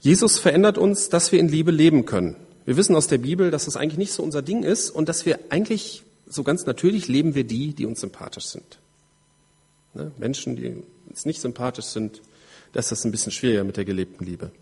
Jesus 0.00 0.38
verändert 0.38 0.78
uns, 0.78 1.08
dass 1.08 1.30
wir 1.30 1.38
in 1.38 1.48
Liebe 1.48 1.70
leben 1.70 2.06
können. 2.06 2.36
Wir 2.64 2.76
wissen 2.76 2.96
aus 2.96 3.06
der 3.06 3.18
Bibel, 3.18 3.50
dass 3.50 3.66
das 3.66 3.76
eigentlich 3.76 3.98
nicht 3.98 4.12
so 4.12 4.22
unser 4.22 4.42
Ding 4.42 4.64
ist 4.64 4.90
und 4.90 5.08
dass 5.08 5.24
wir 5.24 5.38
eigentlich 5.50 6.02
so 6.26 6.42
ganz 6.42 6.66
natürlich 6.66 7.08
leben 7.08 7.34
wir 7.34 7.44
die, 7.44 7.74
die 7.74 7.86
uns 7.86 8.00
sympathisch 8.00 8.46
sind. 8.46 8.78
Ne? 9.94 10.12
Menschen, 10.18 10.56
die 10.56 10.82
uns 11.08 11.24
nicht 11.24 11.40
sympathisch 11.40 11.86
sind, 11.86 12.22
das 12.72 12.86
ist 12.86 12.90
das 12.92 13.04
ein 13.04 13.10
bisschen 13.10 13.32
schwieriger 13.32 13.64
mit 13.64 13.76
der 13.76 13.84
gelebten 13.84 14.24
Liebe. 14.24 14.52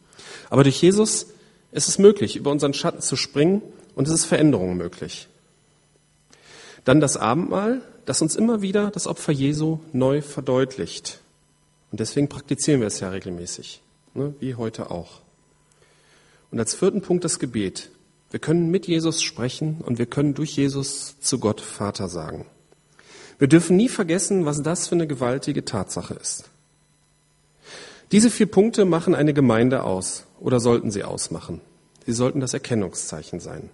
Aber 0.51 0.65
durch 0.65 0.81
Jesus 0.81 1.27
ist 1.73 1.89
es 1.89 1.99
möglich, 1.99 2.37
über 2.37 2.51
unseren 2.51 2.75
Schatten 2.75 3.01
zu 3.01 3.17
springen 3.17 3.63
und 3.95 4.09
es 4.09 4.15
ist 4.15 4.25
Veränderung 4.25 4.77
möglich. 4.77 5.29
Dann 6.85 7.01
das 7.01 7.17
Abendmahl, 7.17 7.83
das 8.07 8.23
uns 8.23 8.37
immer 8.37 8.63
wieder 8.63 8.91
das 8.91 9.07
Opfer 9.07 9.33
Jesu 9.33 9.81
neu 9.93 10.23
verdeutlicht. 10.23 11.21
Und 11.91 12.01
deswegen 12.01 12.29
praktizieren 12.29 12.81
wir 12.81 12.87
es 12.87 13.01
ja 13.01 13.11
regelmäßig, 13.11 13.83
ne? 14.15 14.35
wie 14.41 14.55
heute 14.55 14.91
auch. 14.91 15.21
Und 16.51 16.59
als 16.59 16.75
vierten 16.75 17.03
Punkt 17.03 17.25
das 17.25 17.39
Gebet. 17.39 17.91
Wir 18.31 18.41
können 18.41 18.71
mit 18.71 18.87
Jesus 18.87 19.23
sprechen 19.23 19.83
und 19.85 19.99
wir 19.99 20.07
können 20.07 20.35
durch 20.35 20.57
Jesus 20.57 21.19
zu 21.21 21.39
Gott 21.39 21.61
Vater 21.61 22.09
sagen. 22.09 22.47
Wir 23.39 23.49
dürfen 23.49 23.77
nie 23.77 23.89
vergessen, 23.89 24.45
was 24.47 24.63
das 24.63 24.89
für 24.89 24.95
eine 24.95 25.07
gewaltige 25.07 25.65
Tatsache 25.65 26.15
ist. 26.15 26.45
Diese 28.11 28.31
vier 28.31 28.47
Punkte 28.47 28.85
machen 28.85 29.15
eine 29.15 29.35
Gemeinde 29.35 29.85
aus 29.85 30.25
oder 30.41 30.61
sollten 30.61 30.91
sie 30.91 31.05
ausmachen. 31.05 31.61
Sie 32.07 32.13
sollten 32.13 32.41
das 32.41 32.55
Erkennungszeichen 32.55 33.39
sein. 33.39 33.71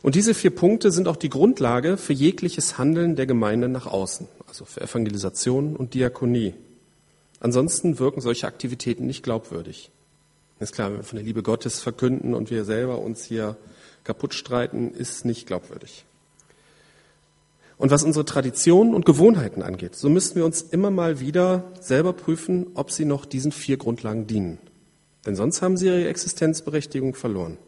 Und 0.00 0.16
diese 0.16 0.34
vier 0.34 0.50
Punkte 0.50 0.90
sind 0.90 1.06
auch 1.06 1.16
die 1.16 1.28
Grundlage 1.28 1.96
für 1.96 2.12
jegliches 2.12 2.76
Handeln 2.76 3.14
der 3.14 3.26
Gemeinde 3.26 3.68
nach 3.68 3.86
außen, 3.86 4.26
also 4.48 4.64
für 4.64 4.80
Evangelisation 4.80 5.76
und 5.76 5.94
Diakonie. 5.94 6.54
Ansonsten 7.38 7.98
wirken 7.98 8.20
solche 8.20 8.46
Aktivitäten 8.46 9.06
nicht 9.06 9.22
glaubwürdig. 9.22 9.90
Ist 10.58 10.74
klar, 10.74 10.90
wenn 10.90 10.98
wir 10.98 11.04
von 11.04 11.16
der 11.16 11.24
Liebe 11.24 11.42
Gottes 11.42 11.80
verkünden 11.80 12.34
und 12.34 12.50
wir 12.50 12.64
selber 12.64 12.98
uns 12.98 13.24
hier 13.24 13.56
kaputt 14.02 14.34
streiten, 14.34 14.92
ist 14.92 15.24
nicht 15.24 15.46
glaubwürdig. 15.46 16.04
Und 17.82 17.90
was 17.90 18.04
unsere 18.04 18.24
Traditionen 18.24 18.94
und 18.94 19.04
Gewohnheiten 19.04 19.60
angeht, 19.60 19.96
so 19.96 20.08
müssen 20.08 20.36
wir 20.36 20.44
uns 20.44 20.62
immer 20.62 20.92
mal 20.92 21.18
wieder 21.18 21.64
selber 21.80 22.12
prüfen, 22.12 22.68
ob 22.74 22.92
sie 22.92 23.04
noch 23.04 23.24
diesen 23.26 23.50
vier 23.50 23.76
Grundlagen 23.76 24.28
dienen. 24.28 24.58
Denn 25.26 25.34
sonst 25.34 25.62
haben 25.62 25.76
sie 25.76 25.86
ihre 25.86 26.06
Existenzberechtigung 26.06 27.16
verloren. 27.16 27.58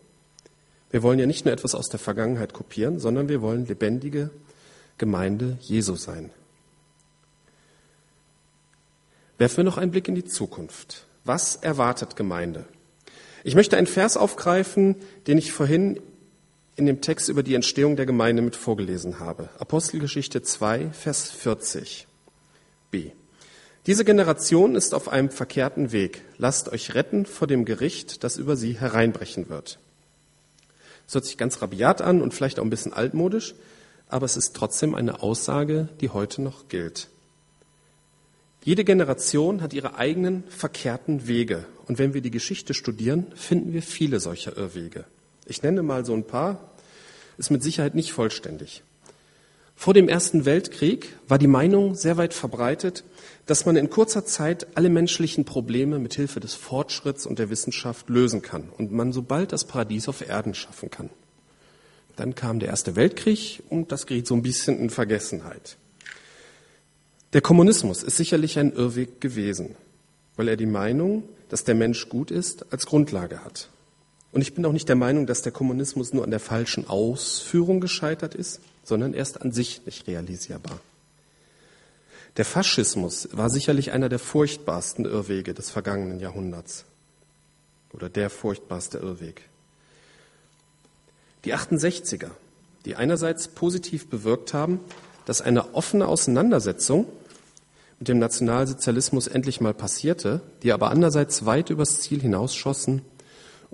Wir 0.93 1.03
wollen 1.03 1.19
ja 1.19 1.27
nicht 1.27 1.45
nur 1.45 1.53
etwas 1.53 1.75
aus 1.75 1.89
der 1.89 1.99
Vergangenheit 1.99 2.53
kopieren, 2.53 3.01
sondern 3.01 3.29
wir 3.29 3.43
wollen 3.43 3.67
lebendige 3.67 4.31
Gemeinde 4.99 5.59
Jesu 5.63 5.97
sein. 5.97 6.31
Werfen 9.37 9.57
wir 9.57 9.65
noch 9.65 9.79
einen 9.79 9.91
Blick 9.91 10.07
in 10.07 10.15
die 10.15 10.25
Zukunft. 10.25 11.09
Was 11.25 11.57
erwartet 11.57 12.15
Gemeinde? 12.15 12.67
Ich 13.43 13.57
möchte 13.57 13.77
einen 13.77 13.89
Vers 13.89 14.17
aufgreifen, 14.17 14.95
den 15.27 15.39
ich 15.39 15.51
vorhin 15.51 15.99
in 16.77 16.87
dem 16.87 17.01
Text 17.01 17.29
über 17.29 17.43
die 17.43 17.55
Entstehung 17.55 17.97
der 17.97 18.07
Gemeinde 18.07 18.43
mit 18.43 18.57
vorgelesen 18.57 19.21
habe. 19.21 19.49
Apostelgeschichte 19.59 20.43
2, 20.43 20.91
Vers 20.91 21.31
40 21.31 22.07
b. 22.91 23.13
Diese 23.87 24.05
Generation 24.05 24.75
ist 24.75 24.95
auf 24.95 25.09
einem 25.09 25.31
verkehrten 25.31 25.93
Weg. 25.93 26.23
Lasst 26.39 26.71
euch 26.71 26.95
retten 26.95 27.27
vor 27.27 27.47
dem 27.47 27.65
Gericht, 27.65 28.25
das 28.25 28.39
über 28.39 28.57
sie 28.57 28.81
hereinbrechen 28.81 29.49
wird. 29.49 29.79
Das 31.07 31.17
hört 31.17 31.27
sich 31.27 31.37
ganz 31.37 31.61
rabiat 31.61 32.01
an 32.01 32.23
und 32.23 32.33
vielleicht 32.33 32.59
auch 32.59 32.65
ein 32.65 32.71
bisschen 32.71 32.95
altmodisch, 32.95 33.55
aber 34.09 34.25
es 34.25 34.37
ist 34.37 34.57
trotzdem 34.57 34.95
eine 34.95 35.23
Aussage, 35.23 35.89
die 36.01 36.09
heute 36.09 36.41
noch 36.41 36.69
gilt. 36.69 37.09
Jede 38.65 38.85
Generation 38.85 39.61
hat 39.61 39.75
ihre 39.75 39.97
eigenen 39.97 40.45
verkehrten 40.49 41.29
Wege. 41.29 41.67
Und 41.87 41.99
wenn 41.99 42.15
wir 42.15 42.23
die 42.23 42.31
Geschichte 42.31 42.73
studieren, 42.73 43.27
finden 43.35 43.75
wir 43.75 43.83
viele 43.83 44.21
solcher 44.21 44.57
Irrwege. 44.57 45.05
Ich 45.47 45.63
nenne 45.63 45.83
mal 45.83 46.05
so 46.05 46.15
ein 46.15 46.27
paar, 46.27 46.71
ist 47.37 47.51
mit 47.51 47.63
Sicherheit 47.63 47.95
nicht 47.95 48.13
vollständig. 48.13 48.83
Vor 49.77 49.93
dem 49.93 50.09
Ersten 50.09 50.45
Weltkrieg 50.45 51.17
war 51.27 51.39
die 51.39 51.49
Meinung 51.49 51.95
sehr 51.95 52.17
weit 52.17 52.33
verbreitet, 52.33 53.05
dass 53.47 53.67
man 53.67 53.77
in 53.77 53.91
kurzer 53.91 54.25
Zeit 54.25 54.67
alle 54.77 54.89
menschlichen 54.89 55.45
Probleme 55.45 55.99
mit 55.99 56.15
Hilfe 56.15 56.41
des 56.41 56.55
Fortschritts 56.55 57.27
und 57.27 57.39
der 57.39 57.51
Wissenschaft 57.51 58.09
lösen 58.09 58.41
kann 58.41 58.69
und 58.79 58.93
man 58.93 59.13
sobald 59.13 59.53
das 59.53 59.65
Paradies 59.65 60.09
auf 60.09 60.27
Erden 60.27 60.55
schaffen 60.55 60.91
kann. 60.91 61.11
Dann 62.17 62.35
kam 62.35 62.61
der 62.61 62.69
Erste 62.69 62.97
Weltkrieg 62.97 63.63
und 63.69 63.91
das 63.91 64.07
geriet 64.07 64.27
so 64.27 64.35
ein 64.35 64.43
bisschen 64.43 64.79
in 64.79 64.91
Vergessenheit. 64.91 65.77
Der 67.33 67.41
Kommunismus 67.41 68.05
ist 68.05 68.17
sicherlich 68.17 68.59
ein 68.61 68.73
Irrweg 68.73 69.21
gewesen, 69.21 69.75
weil 70.37 70.47
er 70.47 70.57
die 70.57 70.67
Meinung, 70.67 71.25
dass 71.49 71.65
der 71.65 71.75
Mensch 71.75 72.09
gut 72.09 72.31
ist, 72.31 72.73
als 72.73 72.87
Grundlage 72.87 73.45
hat. 73.45 73.69
Und 74.35 74.41
ich 74.41 74.53
bin 74.53 74.67
auch 74.67 74.73
nicht 74.73 74.89
der 74.89 74.97
Meinung, 74.97 75.27
dass 75.27 75.43
der 75.43 75.53
Kommunismus 75.53 76.13
nur 76.13 76.25
an 76.25 76.33
der 76.33 76.41
falschen 76.41 76.89
Ausführung 76.89 77.81
gescheitert 77.81 78.35
ist, 78.35 78.61
sondern 78.83 79.15
erst 79.15 79.41
an 79.41 79.53
sich 79.53 79.87
nicht 79.87 80.09
realisierbar. 80.09 80.81
Der 82.37 82.45
Faschismus 82.45 83.29
war 83.31 83.49
sicherlich 83.49 83.93
einer 83.93 84.09
der 84.09 84.19
furchtbarsten 84.19 85.05
Irrwege 85.05 85.55
des 85.55 85.71
vergangenen 85.71 86.19
Jahrhunderts. 86.19 86.85
Oder 87.93 88.09
der 88.09 88.29
furchtbarste 88.29 88.99
Irrweg. 88.99 89.43
Die 91.45 91.55
68er, 91.55 92.31
die 92.87 92.97
einerseits 92.97 93.47
positiv 93.47 94.09
bewirkt 94.09 94.53
haben, 94.53 94.81
dass 95.27 95.43
eine 95.43 95.75
offene 95.75 96.09
Auseinandersetzung 96.09 97.07
mit 98.01 98.09
dem 98.09 98.19
Nationalsozialismus 98.19 99.29
endlich 99.29 99.61
mal 99.61 99.75
passierte, 99.75 100.41
die 100.65 100.73
aber 100.73 100.91
andererseits 100.91 101.47
weit 101.47 101.71
übers 101.71 102.01
Ziel 102.01 102.21
hinausschossen 102.21 103.03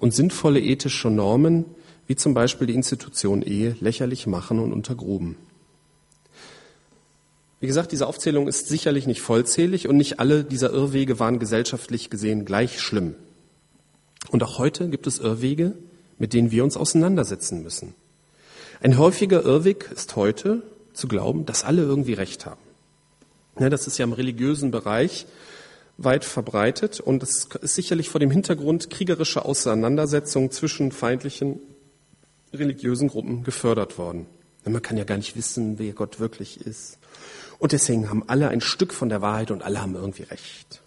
und 0.01 0.15
sinnvolle 0.15 0.61
ethische 0.61 1.11
Normen, 1.11 1.67
wie 2.07 2.17
zum 2.17 2.35
Beispiel 2.35 2.67
die 2.67 2.75
Institution 2.75 3.43
Ehe, 3.43 3.77
lächerlich 3.81 4.27
machen 4.27 4.59
und 4.59 4.73
untergruben. 4.73 5.37
Wie 7.61 7.67
gesagt, 7.67 7.93
diese 7.93 8.07
Aufzählung 8.07 8.49
ist 8.49 8.69
sicherlich 8.69 9.07
nicht 9.07 9.21
vollzählig 9.21 9.87
und 9.87 9.99
nicht 9.99 10.19
alle 10.19 10.43
dieser 10.43 10.73
Irrwege 10.73 11.21
waren 11.21 11.39
gesellschaftlich 11.39 12.09
gesehen 12.09 12.47
gleich 12.47 12.81
schlimm. 12.81 13.15
Und 14.31 14.43
auch 14.43 14.59
heute 14.59 14.89
gibt 14.89 15.07
es 15.07 15.19
Irrwege, 15.19 15.75
mit 16.19 16.33
denen 16.33 16.51
wir 16.51 16.65
uns 16.65 16.79
auseinandersetzen 16.79 17.63
müssen. 17.63 17.95
Ein 18.81 18.97
häufiger 18.97 19.45
Irrweg 19.45 19.91
ist 19.95 20.17
heute 20.17 20.63
zu 20.95 21.07
glauben, 21.07 21.45
dass 21.45 21.65
alle 21.65 21.83
irgendwie 21.83 22.15
Recht 22.15 22.47
haben. 22.47 22.61
Ja, 23.59 23.69
das 23.69 23.87
ist 23.87 23.99
ja 23.99 24.05
im 24.05 24.15
religiösen 24.15 24.71
Bereich 24.71 25.27
weit 26.03 26.25
verbreitet 26.25 26.99
und 26.99 27.23
es 27.23 27.49
ist 27.61 27.75
sicherlich 27.75 28.09
vor 28.09 28.21
dem 28.21 28.31
Hintergrund 28.31 28.91
kriegerischer 28.91 29.45
Auseinandersetzungen 29.45 30.51
zwischen 30.51 30.93
feindlichen 30.93 31.61
religiösen 32.53 33.09
Gruppen 33.09 33.45
gefördert 33.45 33.99
worden. 33.99 34.27
Man 34.65 34.83
kann 34.83 34.97
ja 34.97 35.05
gar 35.05 35.17
nicht 35.17 35.37
wissen, 35.37 35.79
wer 35.79 35.93
Gott 35.93 36.21
wirklich 36.21 36.61
ist. 36.67 36.99
Und 37.59 37.73
deswegen 37.73 38.09
haben 38.09 38.25
alle 38.27 38.49
ein 38.49 38.61
Stück 38.61 38.93
von 38.93 39.09
der 39.09 39.21
Wahrheit 39.21 39.51
und 39.51 39.63
alle 39.63 39.81
haben 39.81 39.95
irgendwie 39.95 40.23
recht. 40.23 40.81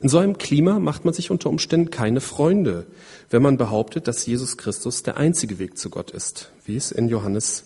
In 0.00 0.08
so 0.08 0.18
einem 0.18 0.38
Klima 0.38 0.78
macht 0.78 1.04
man 1.04 1.12
sich 1.12 1.30
unter 1.30 1.50
Umständen 1.50 1.90
keine 1.90 2.20
Freunde, 2.20 2.86
wenn 3.28 3.42
man 3.42 3.58
behauptet, 3.58 4.08
dass 4.08 4.24
Jesus 4.24 4.56
Christus 4.56 5.02
der 5.02 5.18
einzige 5.18 5.58
Weg 5.58 5.76
zu 5.76 5.90
Gott 5.90 6.10
ist, 6.10 6.50
wie 6.64 6.76
es 6.76 6.90
in 6.90 7.08
Johannes 7.08 7.64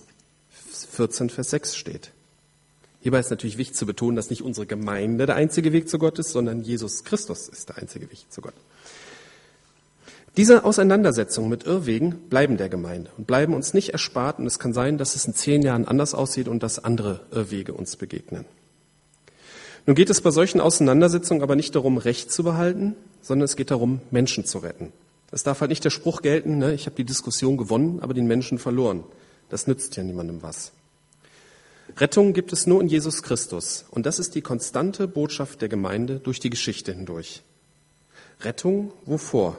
14, 0.91 1.31
Vers 1.31 1.51
6 1.51 1.77
steht. 1.77 2.13
Hierbei 3.05 3.21
ist 3.21 3.29
natürlich 3.29 3.59
wichtig 3.59 3.77
zu 3.77 3.85
betonen, 3.85 4.17
dass 4.17 4.31
nicht 4.31 4.41
unsere 4.41 4.67
Gemeinde 4.67 5.27
der 5.27 5.35
einzige 5.35 5.75
Weg 5.75 5.91
zu 5.91 5.99
Gott 5.99 6.19
ist, 6.19 6.31
sondern 6.31 6.63
Jesus 6.63 7.05
Christus 7.05 7.51
ist 7.51 7.69
der 7.69 7.77
einzige 7.77 8.11
Weg 8.11 8.25
zu 8.31 8.41
Gott. 8.41 8.55
Diese 10.39 10.65
Auseinandersetzungen 10.65 11.51
mit 11.51 11.67
Irrwegen 11.67 12.15
bleiben 12.31 12.57
der 12.57 12.71
Gemeinde 12.71 13.11
und 13.19 13.27
bleiben 13.27 13.53
uns 13.53 13.75
nicht 13.75 13.91
erspart. 13.91 14.39
Und 14.39 14.47
es 14.47 14.59
kann 14.59 14.73
sein, 14.73 14.97
dass 14.97 15.17
es 15.17 15.27
in 15.27 15.35
zehn 15.35 15.61
Jahren 15.61 15.87
anders 15.87 16.15
aussieht 16.15 16.49
und 16.49 16.63
dass 16.63 16.83
andere 16.83 17.21
Irrwege 17.31 17.75
uns 17.75 17.97
begegnen. 17.97 18.47
Nun 19.85 19.97
geht 19.97 20.09
es 20.09 20.23
bei 20.23 20.31
solchen 20.31 20.63
Auseinandersetzungen 20.63 21.43
aber 21.43 21.57
nicht 21.57 21.75
darum, 21.75 21.99
Recht 21.99 22.33
zu 22.33 22.43
behalten, 22.43 22.95
sondern 23.21 23.45
es 23.45 23.57
geht 23.57 23.71
darum, 23.71 24.01
Menschen 24.13 24.47
zu 24.47 24.61
retten. 24.61 24.95
Es 25.31 25.43
darf 25.43 25.61
halt 25.61 25.69
nicht 25.69 25.85
der 25.85 25.91
Spruch 25.91 26.23
gelten, 26.23 26.57
ne, 26.57 26.73
ich 26.73 26.87
habe 26.87 26.97
die 26.97 27.05
Diskussion 27.05 27.59
gewonnen, 27.59 28.01
aber 28.01 28.15
den 28.15 28.27
Menschen 28.27 28.59
verloren. 28.59 29.05
Das 29.51 29.67
nützt 29.67 29.95
ja 29.97 30.03
niemandem 30.03 30.43
was. 30.43 30.73
Rettung 31.97 32.33
gibt 32.33 32.53
es 32.53 32.67
nur 32.67 32.81
in 32.81 32.89
Jesus 32.89 33.23
Christus. 33.23 33.85
Und 33.91 34.05
das 34.05 34.19
ist 34.19 34.35
die 34.35 34.43
konstante 34.43 35.07
Botschaft 35.07 35.63
der 35.63 35.69
Gemeinde 35.69 36.19
durch 36.19 36.41
die 36.41 36.51
Geschichte 36.51 36.93
hindurch. 36.93 37.43
Rettung 38.41 38.93
wovor? 39.05 39.59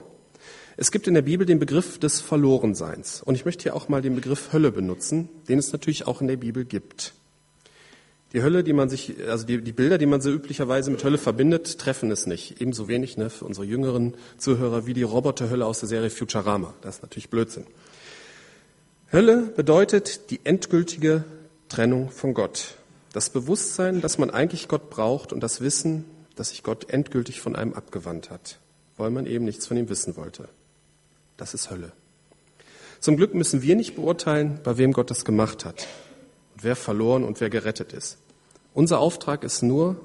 Es 0.78 0.92
gibt 0.92 1.08
in 1.08 1.14
der 1.14 1.22
Bibel 1.22 1.46
den 1.46 1.60
Begriff 1.60 1.98
des 1.98 2.20
Verlorenseins. 2.20 3.22
Und 3.22 3.36
ich 3.36 3.46
möchte 3.46 3.64
hier 3.64 3.76
auch 3.76 3.88
mal 3.88 4.02
den 4.02 4.16
Begriff 4.16 4.52
Hölle 4.52 4.72
benutzen, 4.72 5.30
den 5.48 5.60
es 5.60 5.72
natürlich 5.72 6.08
auch 6.08 6.20
in 6.20 6.28
der 6.28 6.36
Bibel 6.36 6.66
gibt. 6.66 7.14
Die 8.34 8.44
Hölle, 8.44 8.66
die 8.66 8.74
man 8.74 8.90
sich, 8.90 9.14
also 9.30 9.46
die, 9.46 9.62
die 9.62 9.72
Bilder, 9.72 9.98
die 9.98 10.06
man 10.06 10.20
so 10.20 10.30
üblicherweise 10.30 10.92
mit 10.92 11.02
Hölle 11.06 11.18
verbindet, 11.18 11.80
treffen 11.80 12.12
es 12.12 12.26
nicht. 12.26 12.60
Ebenso 12.60 12.90
wenig 12.90 13.16
ne, 13.16 13.30
für 13.30 13.46
unsere 13.46 13.66
jüngeren 13.66 14.14
Zuhörer 14.38 14.86
wie 14.86 14.94
die 14.94 15.04
Roboterhölle 15.04 15.66
aus 15.66 15.80
der 15.80 15.88
Serie 15.88 16.10
Futurama. 16.10 16.74
Das 16.82 16.96
ist 16.96 17.02
natürlich 17.02 17.30
Blödsinn. 17.30 17.66
Hölle 19.14 19.54
bedeutet 19.56 20.30
die 20.32 20.42
endgültige 20.44 21.24
Trennung 21.70 22.10
von 22.10 22.34
Gott. 22.34 22.76
Das 23.14 23.30
Bewusstsein, 23.30 24.02
dass 24.02 24.18
man 24.18 24.30
eigentlich 24.30 24.68
Gott 24.68 24.90
braucht 24.90 25.34
und 25.34 25.42
das 25.42 25.62
Wissen, 25.62 26.06
dass 26.36 26.50
sich 26.50 26.64
Gott 26.64 26.90
endgültig 26.90 27.42
von 27.42 27.56
einem 27.56 27.74
abgewandt 27.74 28.30
hat, 28.30 28.60
weil 28.98 29.10
man 29.10 29.26
eben 29.26 29.46
nichts 29.46 29.68
von 29.68 29.78
ihm 29.78 29.90
wissen 29.90 30.16
wollte. 30.16 30.50
Das 31.38 31.54
ist 31.54 31.70
Hölle. 31.70 31.92
Zum 33.00 33.18
Glück 33.18 33.34
müssen 33.34 33.62
wir 33.62 33.76
nicht 33.76 33.96
beurteilen, 33.96 34.60
bei 34.64 34.78
wem 34.78 34.92
Gott 34.94 35.12
das 35.12 35.26
gemacht 35.26 35.66
hat 35.66 35.88
und 36.54 36.64
wer 36.64 36.76
verloren 36.76 37.24
und 37.24 37.40
wer 37.40 37.50
gerettet 37.50 37.94
ist. 37.94 38.18
Unser 38.74 39.00
Auftrag 39.00 39.44
ist 39.44 39.62
nur, 39.62 39.98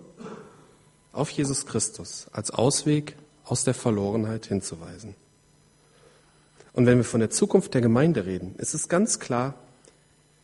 auf 1.12 1.30
Jesus 1.30 1.66
Christus 1.66 2.26
als 2.32 2.50
Ausweg 2.50 3.16
aus 3.44 3.64
der 3.64 3.74
Verlorenheit 3.74 4.46
hinzuweisen. 4.46 5.16
Und 6.72 6.86
wenn 6.86 6.98
wir 6.98 7.04
von 7.04 7.20
der 7.20 7.30
Zukunft 7.30 7.74
der 7.74 7.80
Gemeinde 7.80 8.26
reden, 8.26 8.54
ist 8.58 8.74
es 8.74 8.88
ganz 8.88 9.18
klar, 9.18 9.54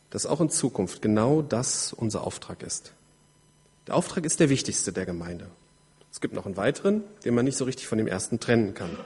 dass 0.09 0.25
auch 0.25 0.41
in 0.41 0.49
Zukunft 0.49 1.01
genau 1.01 1.41
das 1.41 1.93
unser 1.93 2.25
Auftrag 2.25 2.63
ist. 2.63 2.93
Der 3.87 3.95
Auftrag 3.95 4.25
ist 4.25 4.39
der 4.39 4.49
wichtigste 4.49 4.91
der 4.91 5.05
Gemeinde. 5.05 5.47
Es 6.11 6.21
gibt 6.21 6.33
noch 6.33 6.45
einen 6.45 6.57
weiteren, 6.57 7.03
den 7.25 7.35
man 7.35 7.45
nicht 7.45 7.57
so 7.57 7.65
richtig 7.65 7.87
von 7.87 7.97
dem 7.97 8.07
ersten 8.07 8.39
trennen 8.39 8.73
kann. 8.73 8.97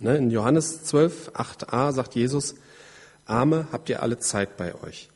Ne, 0.00 0.16
in 0.16 0.30
Johannes 0.30 0.84
12, 0.84 1.32
8a 1.34 1.92
sagt 1.92 2.14
Jesus, 2.14 2.54
Arme 3.26 3.68
habt 3.72 3.88
ihr 3.88 4.02
alle 4.02 4.18
Zeit 4.18 4.56
bei 4.56 4.74
euch. 4.82 5.08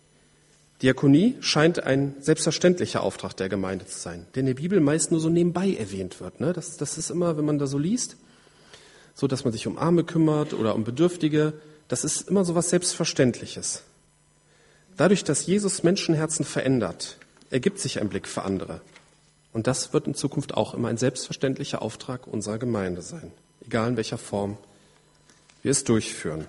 Diakonie 0.82 1.36
scheint 1.40 1.84
ein 1.84 2.16
selbstverständlicher 2.18 3.02
Auftrag 3.02 3.36
der 3.36 3.48
Gemeinde 3.48 3.86
zu 3.86 3.98
sein, 3.98 4.26
der 4.34 4.40
in 4.40 4.46
der 4.46 4.54
Bibel 4.54 4.80
meist 4.80 5.12
nur 5.12 5.20
so 5.20 5.28
nebenbei 5.28 5.74
erwähnt 5.74 6.20
wird. 6.20 6.40
Ne? 6.40 6.52
Das, 6.52 6.76
das 6.76 6.98
ist 6.98 7.10
immer, 7.10 7.36
wenn 7.36 7.44
man 7.44 7.60
da 7.60 7.68
so 7.68 7.78
liest, 7.78 8.16
so 9.14 9.28
dass 9.28 9.44
man 9.44 9.52
sich 9.52 9.68
um 9.68 9.78
Arme 9.78 10.02
kümmert 10.02 10.54
oder 10.54 10.74
um 10.74 10.82
Bedürftige, 10.82 11.52
das 11.86 12.02
ist 12.02 12.28
immer 12.28 12.44
so 12.44 12.56
was 12.56 12.70
Selbstverständliches. 12.70 13.84
Dadurch, 14.96 15.24
dass 15.24 15.46
Jesus 15.46 15.82
Menschenherzen 15.82 16.44
verändert, 16.44 17.18
ergibt 17.50 17.78
sich 17.78 18.00
ein 18.00 18.08
Blick 18.08 18.28
für 18.28 18.42
andere. 18.42 18.80
Und 19.52 19.66
das 19.66 19.92
wird 19.92 20.06
in 20.06 20.14
Zukunft 20.14 20.54
auch 20.54 20.74
immer 20.74 20.88
ein 20.88 20.96
selbstverständlicher 20.96 21.82
Auftrag 21.82 22.26
unserer 22.26 22.58
Gemeinde 22.58 23.02
sein, 23.02 23.32
egal 23.66 23.90
in 23.90 23.96
welcher 23.96 24.18
Form 24.18 24.56
wir 25.62 25.70
es 25.70 25.84
durchführen. 25.84 26.46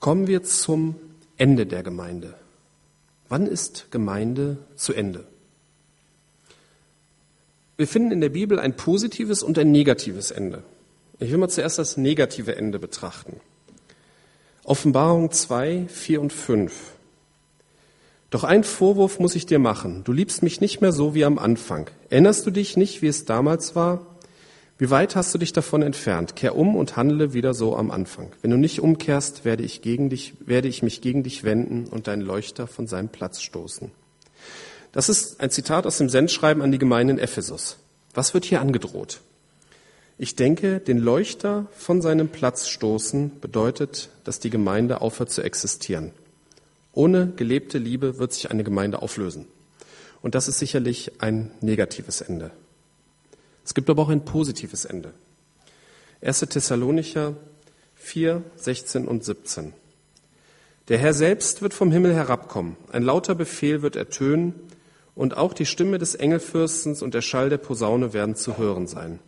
Kommen 0.00 0.26
wir 0.26 0.42
zum 0.42 0.96
Ende 1.36 1.66
der 1.66 1.82
Gemeinde. 1.82 2.34
Wann 3.28 3.46
ist 3.46 3.90
Gemeinde 3.90 4.58
zu 4.76 4.94
Ende? 4.94 5.26
Wir 7.76 7.86
finden 7.86 8.12
in 8.12 8.20
der 8.20 8.30
Bibel 8.30 8.58
ein 8.58 8.76
positives 8.76 9.42
und 9.42 9.58
ein 9.58 9.70
negatives 9.70 10.30
Ende. 10.30 10.62
Ich 11.20 11.30
will 11.30 11.38
mal 11.38 11.48
zuerst 11.48 11.78
das 11.78 11.96
negative 11.96 12.56
Ende 12.56 12.78
betrachten. 12.78 13.40
Offenbarung 14.68 15.30
2, 15.30 15.86
4 15.88 16.20
und 16.20 16.30
5. 16.30 16.72
Doch 18.28 18.44
ein 18.44 18.64
Vorwurf 18.64 19.18
muss 19.18 19.34
ich 19.34 19.46
dir 19.46 19.58
machen. 19.58 20.04
Du 20.04 20.12
liebst 20.12 20.42
mich 20.42 20.60
nicht 20.60 20.82
mehr 20.82 20.92
so 20.92 21.14
wie 21.14 21.24
am 21.24 21.38
Anfang. 21.38 21.88
Erinnerst 22.10 22.46
du 22.46 22.50
dich 22.50 22.76
nicht, 22.76 23.00
wie 23.00 23.06
es 23.06 23.24
damals 23.24 23.74
war? 23.74 24.04
Wie 24.76 24.90
weit 24.90 25.16
hast 25.16 25.32
du 25.32 25.38
dich 25.38 25.54
davon 25.54 25.80
entfernt? 25.80 26.36
Kehr 26.36 26.54
um 26.54 26.76
und 26.76 26.96
handle 26.96 27.32
wieder 27.32 27.54
so 27.54 27.76
am 27.76 27.90
Anfang. 27.90 28.30
Wenn 28.42 28.50
du 28.50 28.58
nicht 28.58 28.80
umkehrst, 28.80 29.46
werde 29.46 29.62
ich, 29.62 29.80
gegen 29.80 30.10
dich, 30.10 30.34
werde 30.40 30.68
ich 30.68 30.82
mich 30.82 31.00
gegen 31.00 31.22
dich 31.22 31.44
wenden 31.44 31.86
und 31.86 32.06
deinen 32.06 32.20
Leuchter 32.20 32.66
von 32.66 32.86
seinem 32.86 33.08
Platz 33.08 33.40
stoßen. 33.40 33.90
Das 34.92 35.08
ist 35.08 35.40
ein 35.40 35.50
Zitat 35.50 35.86
aus 35.86 35.96
dem 35.96 36.10
Sendschreiben 36.10 36.62
an 36.62 36.72
die 36.72 36.78
Gemeinde 36.78 37.14
in 37.14 37.18
Ephesus. 37.18 37.78
Was 38.12 38.34
wird 38.34 38.44
hier 38.44 38.60
angedroht? 38.60 39.22
Ich 40.20 40.34
denke, 40.34 40.80
den 40.80 40.98
Leuchter 40.98 41.68
von 41.70 42.02
seinem 42.02 42.28
Platz 42.28 42.66
stoßen 42.66 43.38
bedeutet, 43.40 44.10
dass 44.24 44.40
die 44.40 44.50
Gemeinde 44.50 45.00
aufhört 45.00 45.30
zu 45.30 45.42
existieren. 45.42 46.10
Ohne 46.92 47.28
gelebte 47.36 47.78
Liebe 47.78 48.18
wird 48.18 48.32
sich 48.32 48.50
eine 48.50 48.64
Gemeinde 48.64 49.00
auflösen. 49.00 49.46
Und 50.20 50.34
das 50.34 50.48
ist 50.48 50.58
sicherlich 50.58 51.22
ein 51.22 51.52
negatives 51.60 52.20
Ende. 52.20 52.50
Es 53.64 53.74
gibt 53.74 53.88
aber 53.88 54.02
auch 54.02 54.08
ein 54.08 54.24
positives 54.24 54.84
Ende. 54.84 55.14
1. 56.20 56.40
Thessalonicher 56.40 57.36
4, 57.94 58.42
16 58.56 59.06
und 59.06 59.22
17. 59.22 59.72
Der 60.88 60.98
Herr 60.98 61.14
selbst 61.14 61.62
wird 61.62 61.74
vom 61.74 61.92
Himmel 61.92 62.12
herabkommen. 62.12 62.76
Ein 62.90 63.04
lauter 63.04 63.36
Befehl 63.36 63.82
wird 63.82 63.94
ertönen 63.94 64.54
und 65.14 65.36
auch 65.36 65.52
die 65.52 65.66
Stimme 65.66 65.98
des 65.98 66.16
Engelfürstens 66.16 67.02
und 67.02 67.14
der 67.14 67.22
Schall 67.22 67.50
der 67.50 67.58
Posaune 67.58 68.12
werden 68.14 68.34
zu 68.34 68.58
hören 68.58 68.88
sein. 68.88 69.20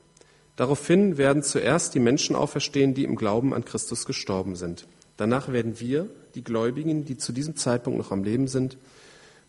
Daraufhin 0.60 1.16
werden 1.16 1.42
zuerst 1.42 1.94
die 1.94 2.00
Menschen 2.00 2.36
auferstehen, 2.36 2.92
die 2.92 3.04
im 3.04 3.16
Glauben 3.16 3.54
an 3.54 3.64
Christus 3.64 4.04
gestorben 4.04 4.56
sind. 4.56 4.86
Danach 5.16 5.50
werden 5.50 5.80
wir, 5.80 6.10
die 6.34 6.44
Gläubigen, 6.44 7.06
die 7.06 7.16
zu 7.16 7.32
diesem 7.32 7.56
Zeitpunkt 7.56 7.98
noch 7.98 8.12
am 8.12 8.24
Leben 8.24 8.46
sind, 8.46 8.76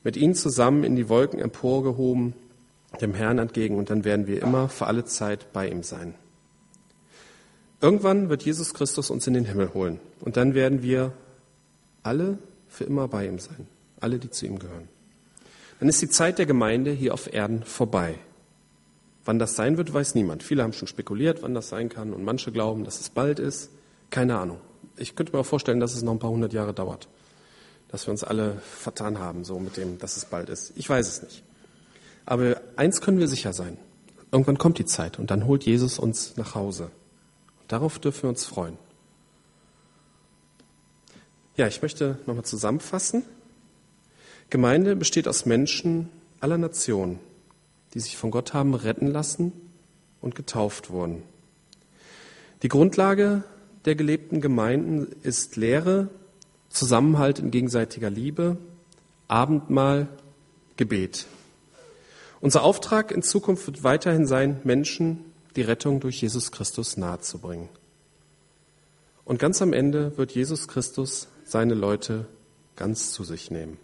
mit 0.06 0.16
ihnen 0.16 0.36
zusammen 0.36 0.86
in 0.86 0.96
die 0.96 1.10
Wolken 1.10 1.42
emporgehoben, 1.42 2.34
dem 3.02 3.14
Herrn 3.14 3.40
entgegen, 3.40 3.76
und 3.76 3.90
dann 3.90 4.06
werden 4.06 4.26
wir 4.26 4.42
immer 4.42 4.70
für 4.70 4.88
alle 4.88 5.04
Zeit 5.04 5.52
bei 5.52 5.68
ihm 5.68 5.84
sein. 5.84 6.14
Irgendwann 7.82 8.30
wird 8.30 8.44
Jesus 8.44 8.74
Christus 8.74 9.10
uns 9.10 9.28
in 9.28 9.34
den 9.34 9.44
Himmel 9.44 9.74
holen, 9.74 10.00
und 10.22 10.38
dann 10.38 10.54
werden 10.54 10.82
wir 10.82 11.12
alle 12.04 12.38
für 12.70 12.86
immer 12.86 13.10
bei 13.10 13.28
ihm 13.28 13.38
sein, 13.38 13.68
alle, 14.00 14.18
die 14.18 14.30
zu 14.30 14.46
ihm 14.46 14.60
gehören 14.60 14.88
dann 15.82 15.90
ist 15.90 16.00
die 16.00 16.10
Zeit 16.10 16.38
der 16.38 16.46
Gemeinde 16.46 16.92
hier 16.92 17.12
auf 17.12 17.34
Erden 17.34 17.64
vorbei. 17.64 18.20
Wann 19.24 19.40
das 19.40 19.56
sein 19.56 19.78
wird, 19.78 19.94
weiß 19.94 20.16
niemand. 20.16 20.44
Viele 20.44 20.64
haben 20.64 20.74
schon 20.74 20.88
spekuliert, 20.88 21.44
wann 21.44 21.54
das 21.54 21.70
sein 21.70 21.90
kann 21.90 22.14
und 22.14 22.24
manche 22.24 22.52
glauben, 22.52 22.84
dass 22.84 23.00
es 23.00 23.10
bald 23.10 23.40
ist. 23.40 23.70
Keine 24.10 24.38
Ahnung. 24.38 24.60
Ich 24.98 25.16
könnte 25.16 25.34
mir 25.34 25.40
auch 25.40 25.46
vorstellen, 25.46 25.80
dass 25.80 25.94
es 25.94 26.02
noch 26.02 26.12
ein 26.12 26.20
paar 26.20 26.32
hundert 26.32 26.54
Jahre 26.54 26.74
dauert. 26.74 27.08
Dass 27.90 28.08
wir 28.08 28.12
uns 28.12 28.24
alle 28.24 28.58
vertan 28.62 29.20
haben, 29.20 29.44
so 29.44 29.60
mit 29.60 29.78
dem, 29.78 30.00
dass 30.00 30.18
es 30.18 30.26
bald 30.26 30.50
ist. 30.50 30.74
Ich 30.76 30.90
weiß 30.90 31.08
es 31.08 31.24
nicht. 31.24 31.44
Aber 32.26 32.60
eins 32.76 33.02
können 33.02 33.20
wir 33.20 33.28
sicher 33.28 33.54
sein. 33.54 33.78
Irgendwann 34.32 34.58
kommt 34.58 34.80
die 34.80 34.86
Zeit 34.86 35.20
und 35.20 35.30
dann 35.30 35.46
holt 35.46 35.64
Jesus 35.66 36.00
uns 36.00 36.38
nach 36.38 36.56
Hause. 36.56 36.86
Und 37.62 37.72
darauf 37.72 38.00
dürfen 38.00 38.24
wir 38.24 38.30
uns 38.30 38.46
freuen. 38.46 38.78
Ja, 41.58 41.68
ich 41.68 41.82
möchte 41.82 42.18
nochmal 42.26 42.46
zusammenfassen. 42.46 43.24
Gemeinde 44.50 44.96
besteht 44.96 45.28
aus 45.28 45.46
Menschen 45.46 46.10
aller 46.40 46.58
Nationen, 46.58 47.20
die 47.94 48.00
sich 48.00 48.18
von 48.18 48.32
Gott 48.32 48.54
haben 48.54 48.74
retten 48.74 49.08
lassen 49.08 49.52
und 50.22 50.36
getauft 50.36 50.90
wurden. 50.90 51.24
Die 52.64 52.70
Grundlage 52.70 53.44
der 53.86 53.96
gelebten 53.96 54.42
Gemeinden 54.42 55.08
ist 55.24 55.56
Lehre, 55.56 56.10
Zusammenhalt 56.70 57.40
in 57.40 57.52
gegenseitiger 57.52 58.10
Liebe, 58.10 58.58
Abendmahl, 59.28 60.08
Gebet. 60.78 61.26
Unser 62.40 62.64
Auftrag 62.64 63.12
in 63.12 63.24
Zukunft 63.24 63.68
wird 63.68 63.84
weiterhin 63.84 64.26
sein, 64.26 64.62
Menschen 64.64 65.26
die 65.56 65.62
Rettung 65.62 66.00
durch 66.00 66.22
Jesus 66.22 66.52
Christus 66.52 66.98
nahezubringen. 66.98 67.70
Und 69.26 69.40
ganz 69.40 69.62
am 69.62 69.74
Ende 69.74 70.18
wird 70.18 70.32
Jesus 70.32 70.68
Christus 70.68 71.28
seine 71.44 71.74
Leute 71.74 72.26
ganz 72.76 73.12
zu 73.12 73.24
sich 73.24 73.52
nehmen. 73.52 73.78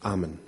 Amen. 0.00 0.47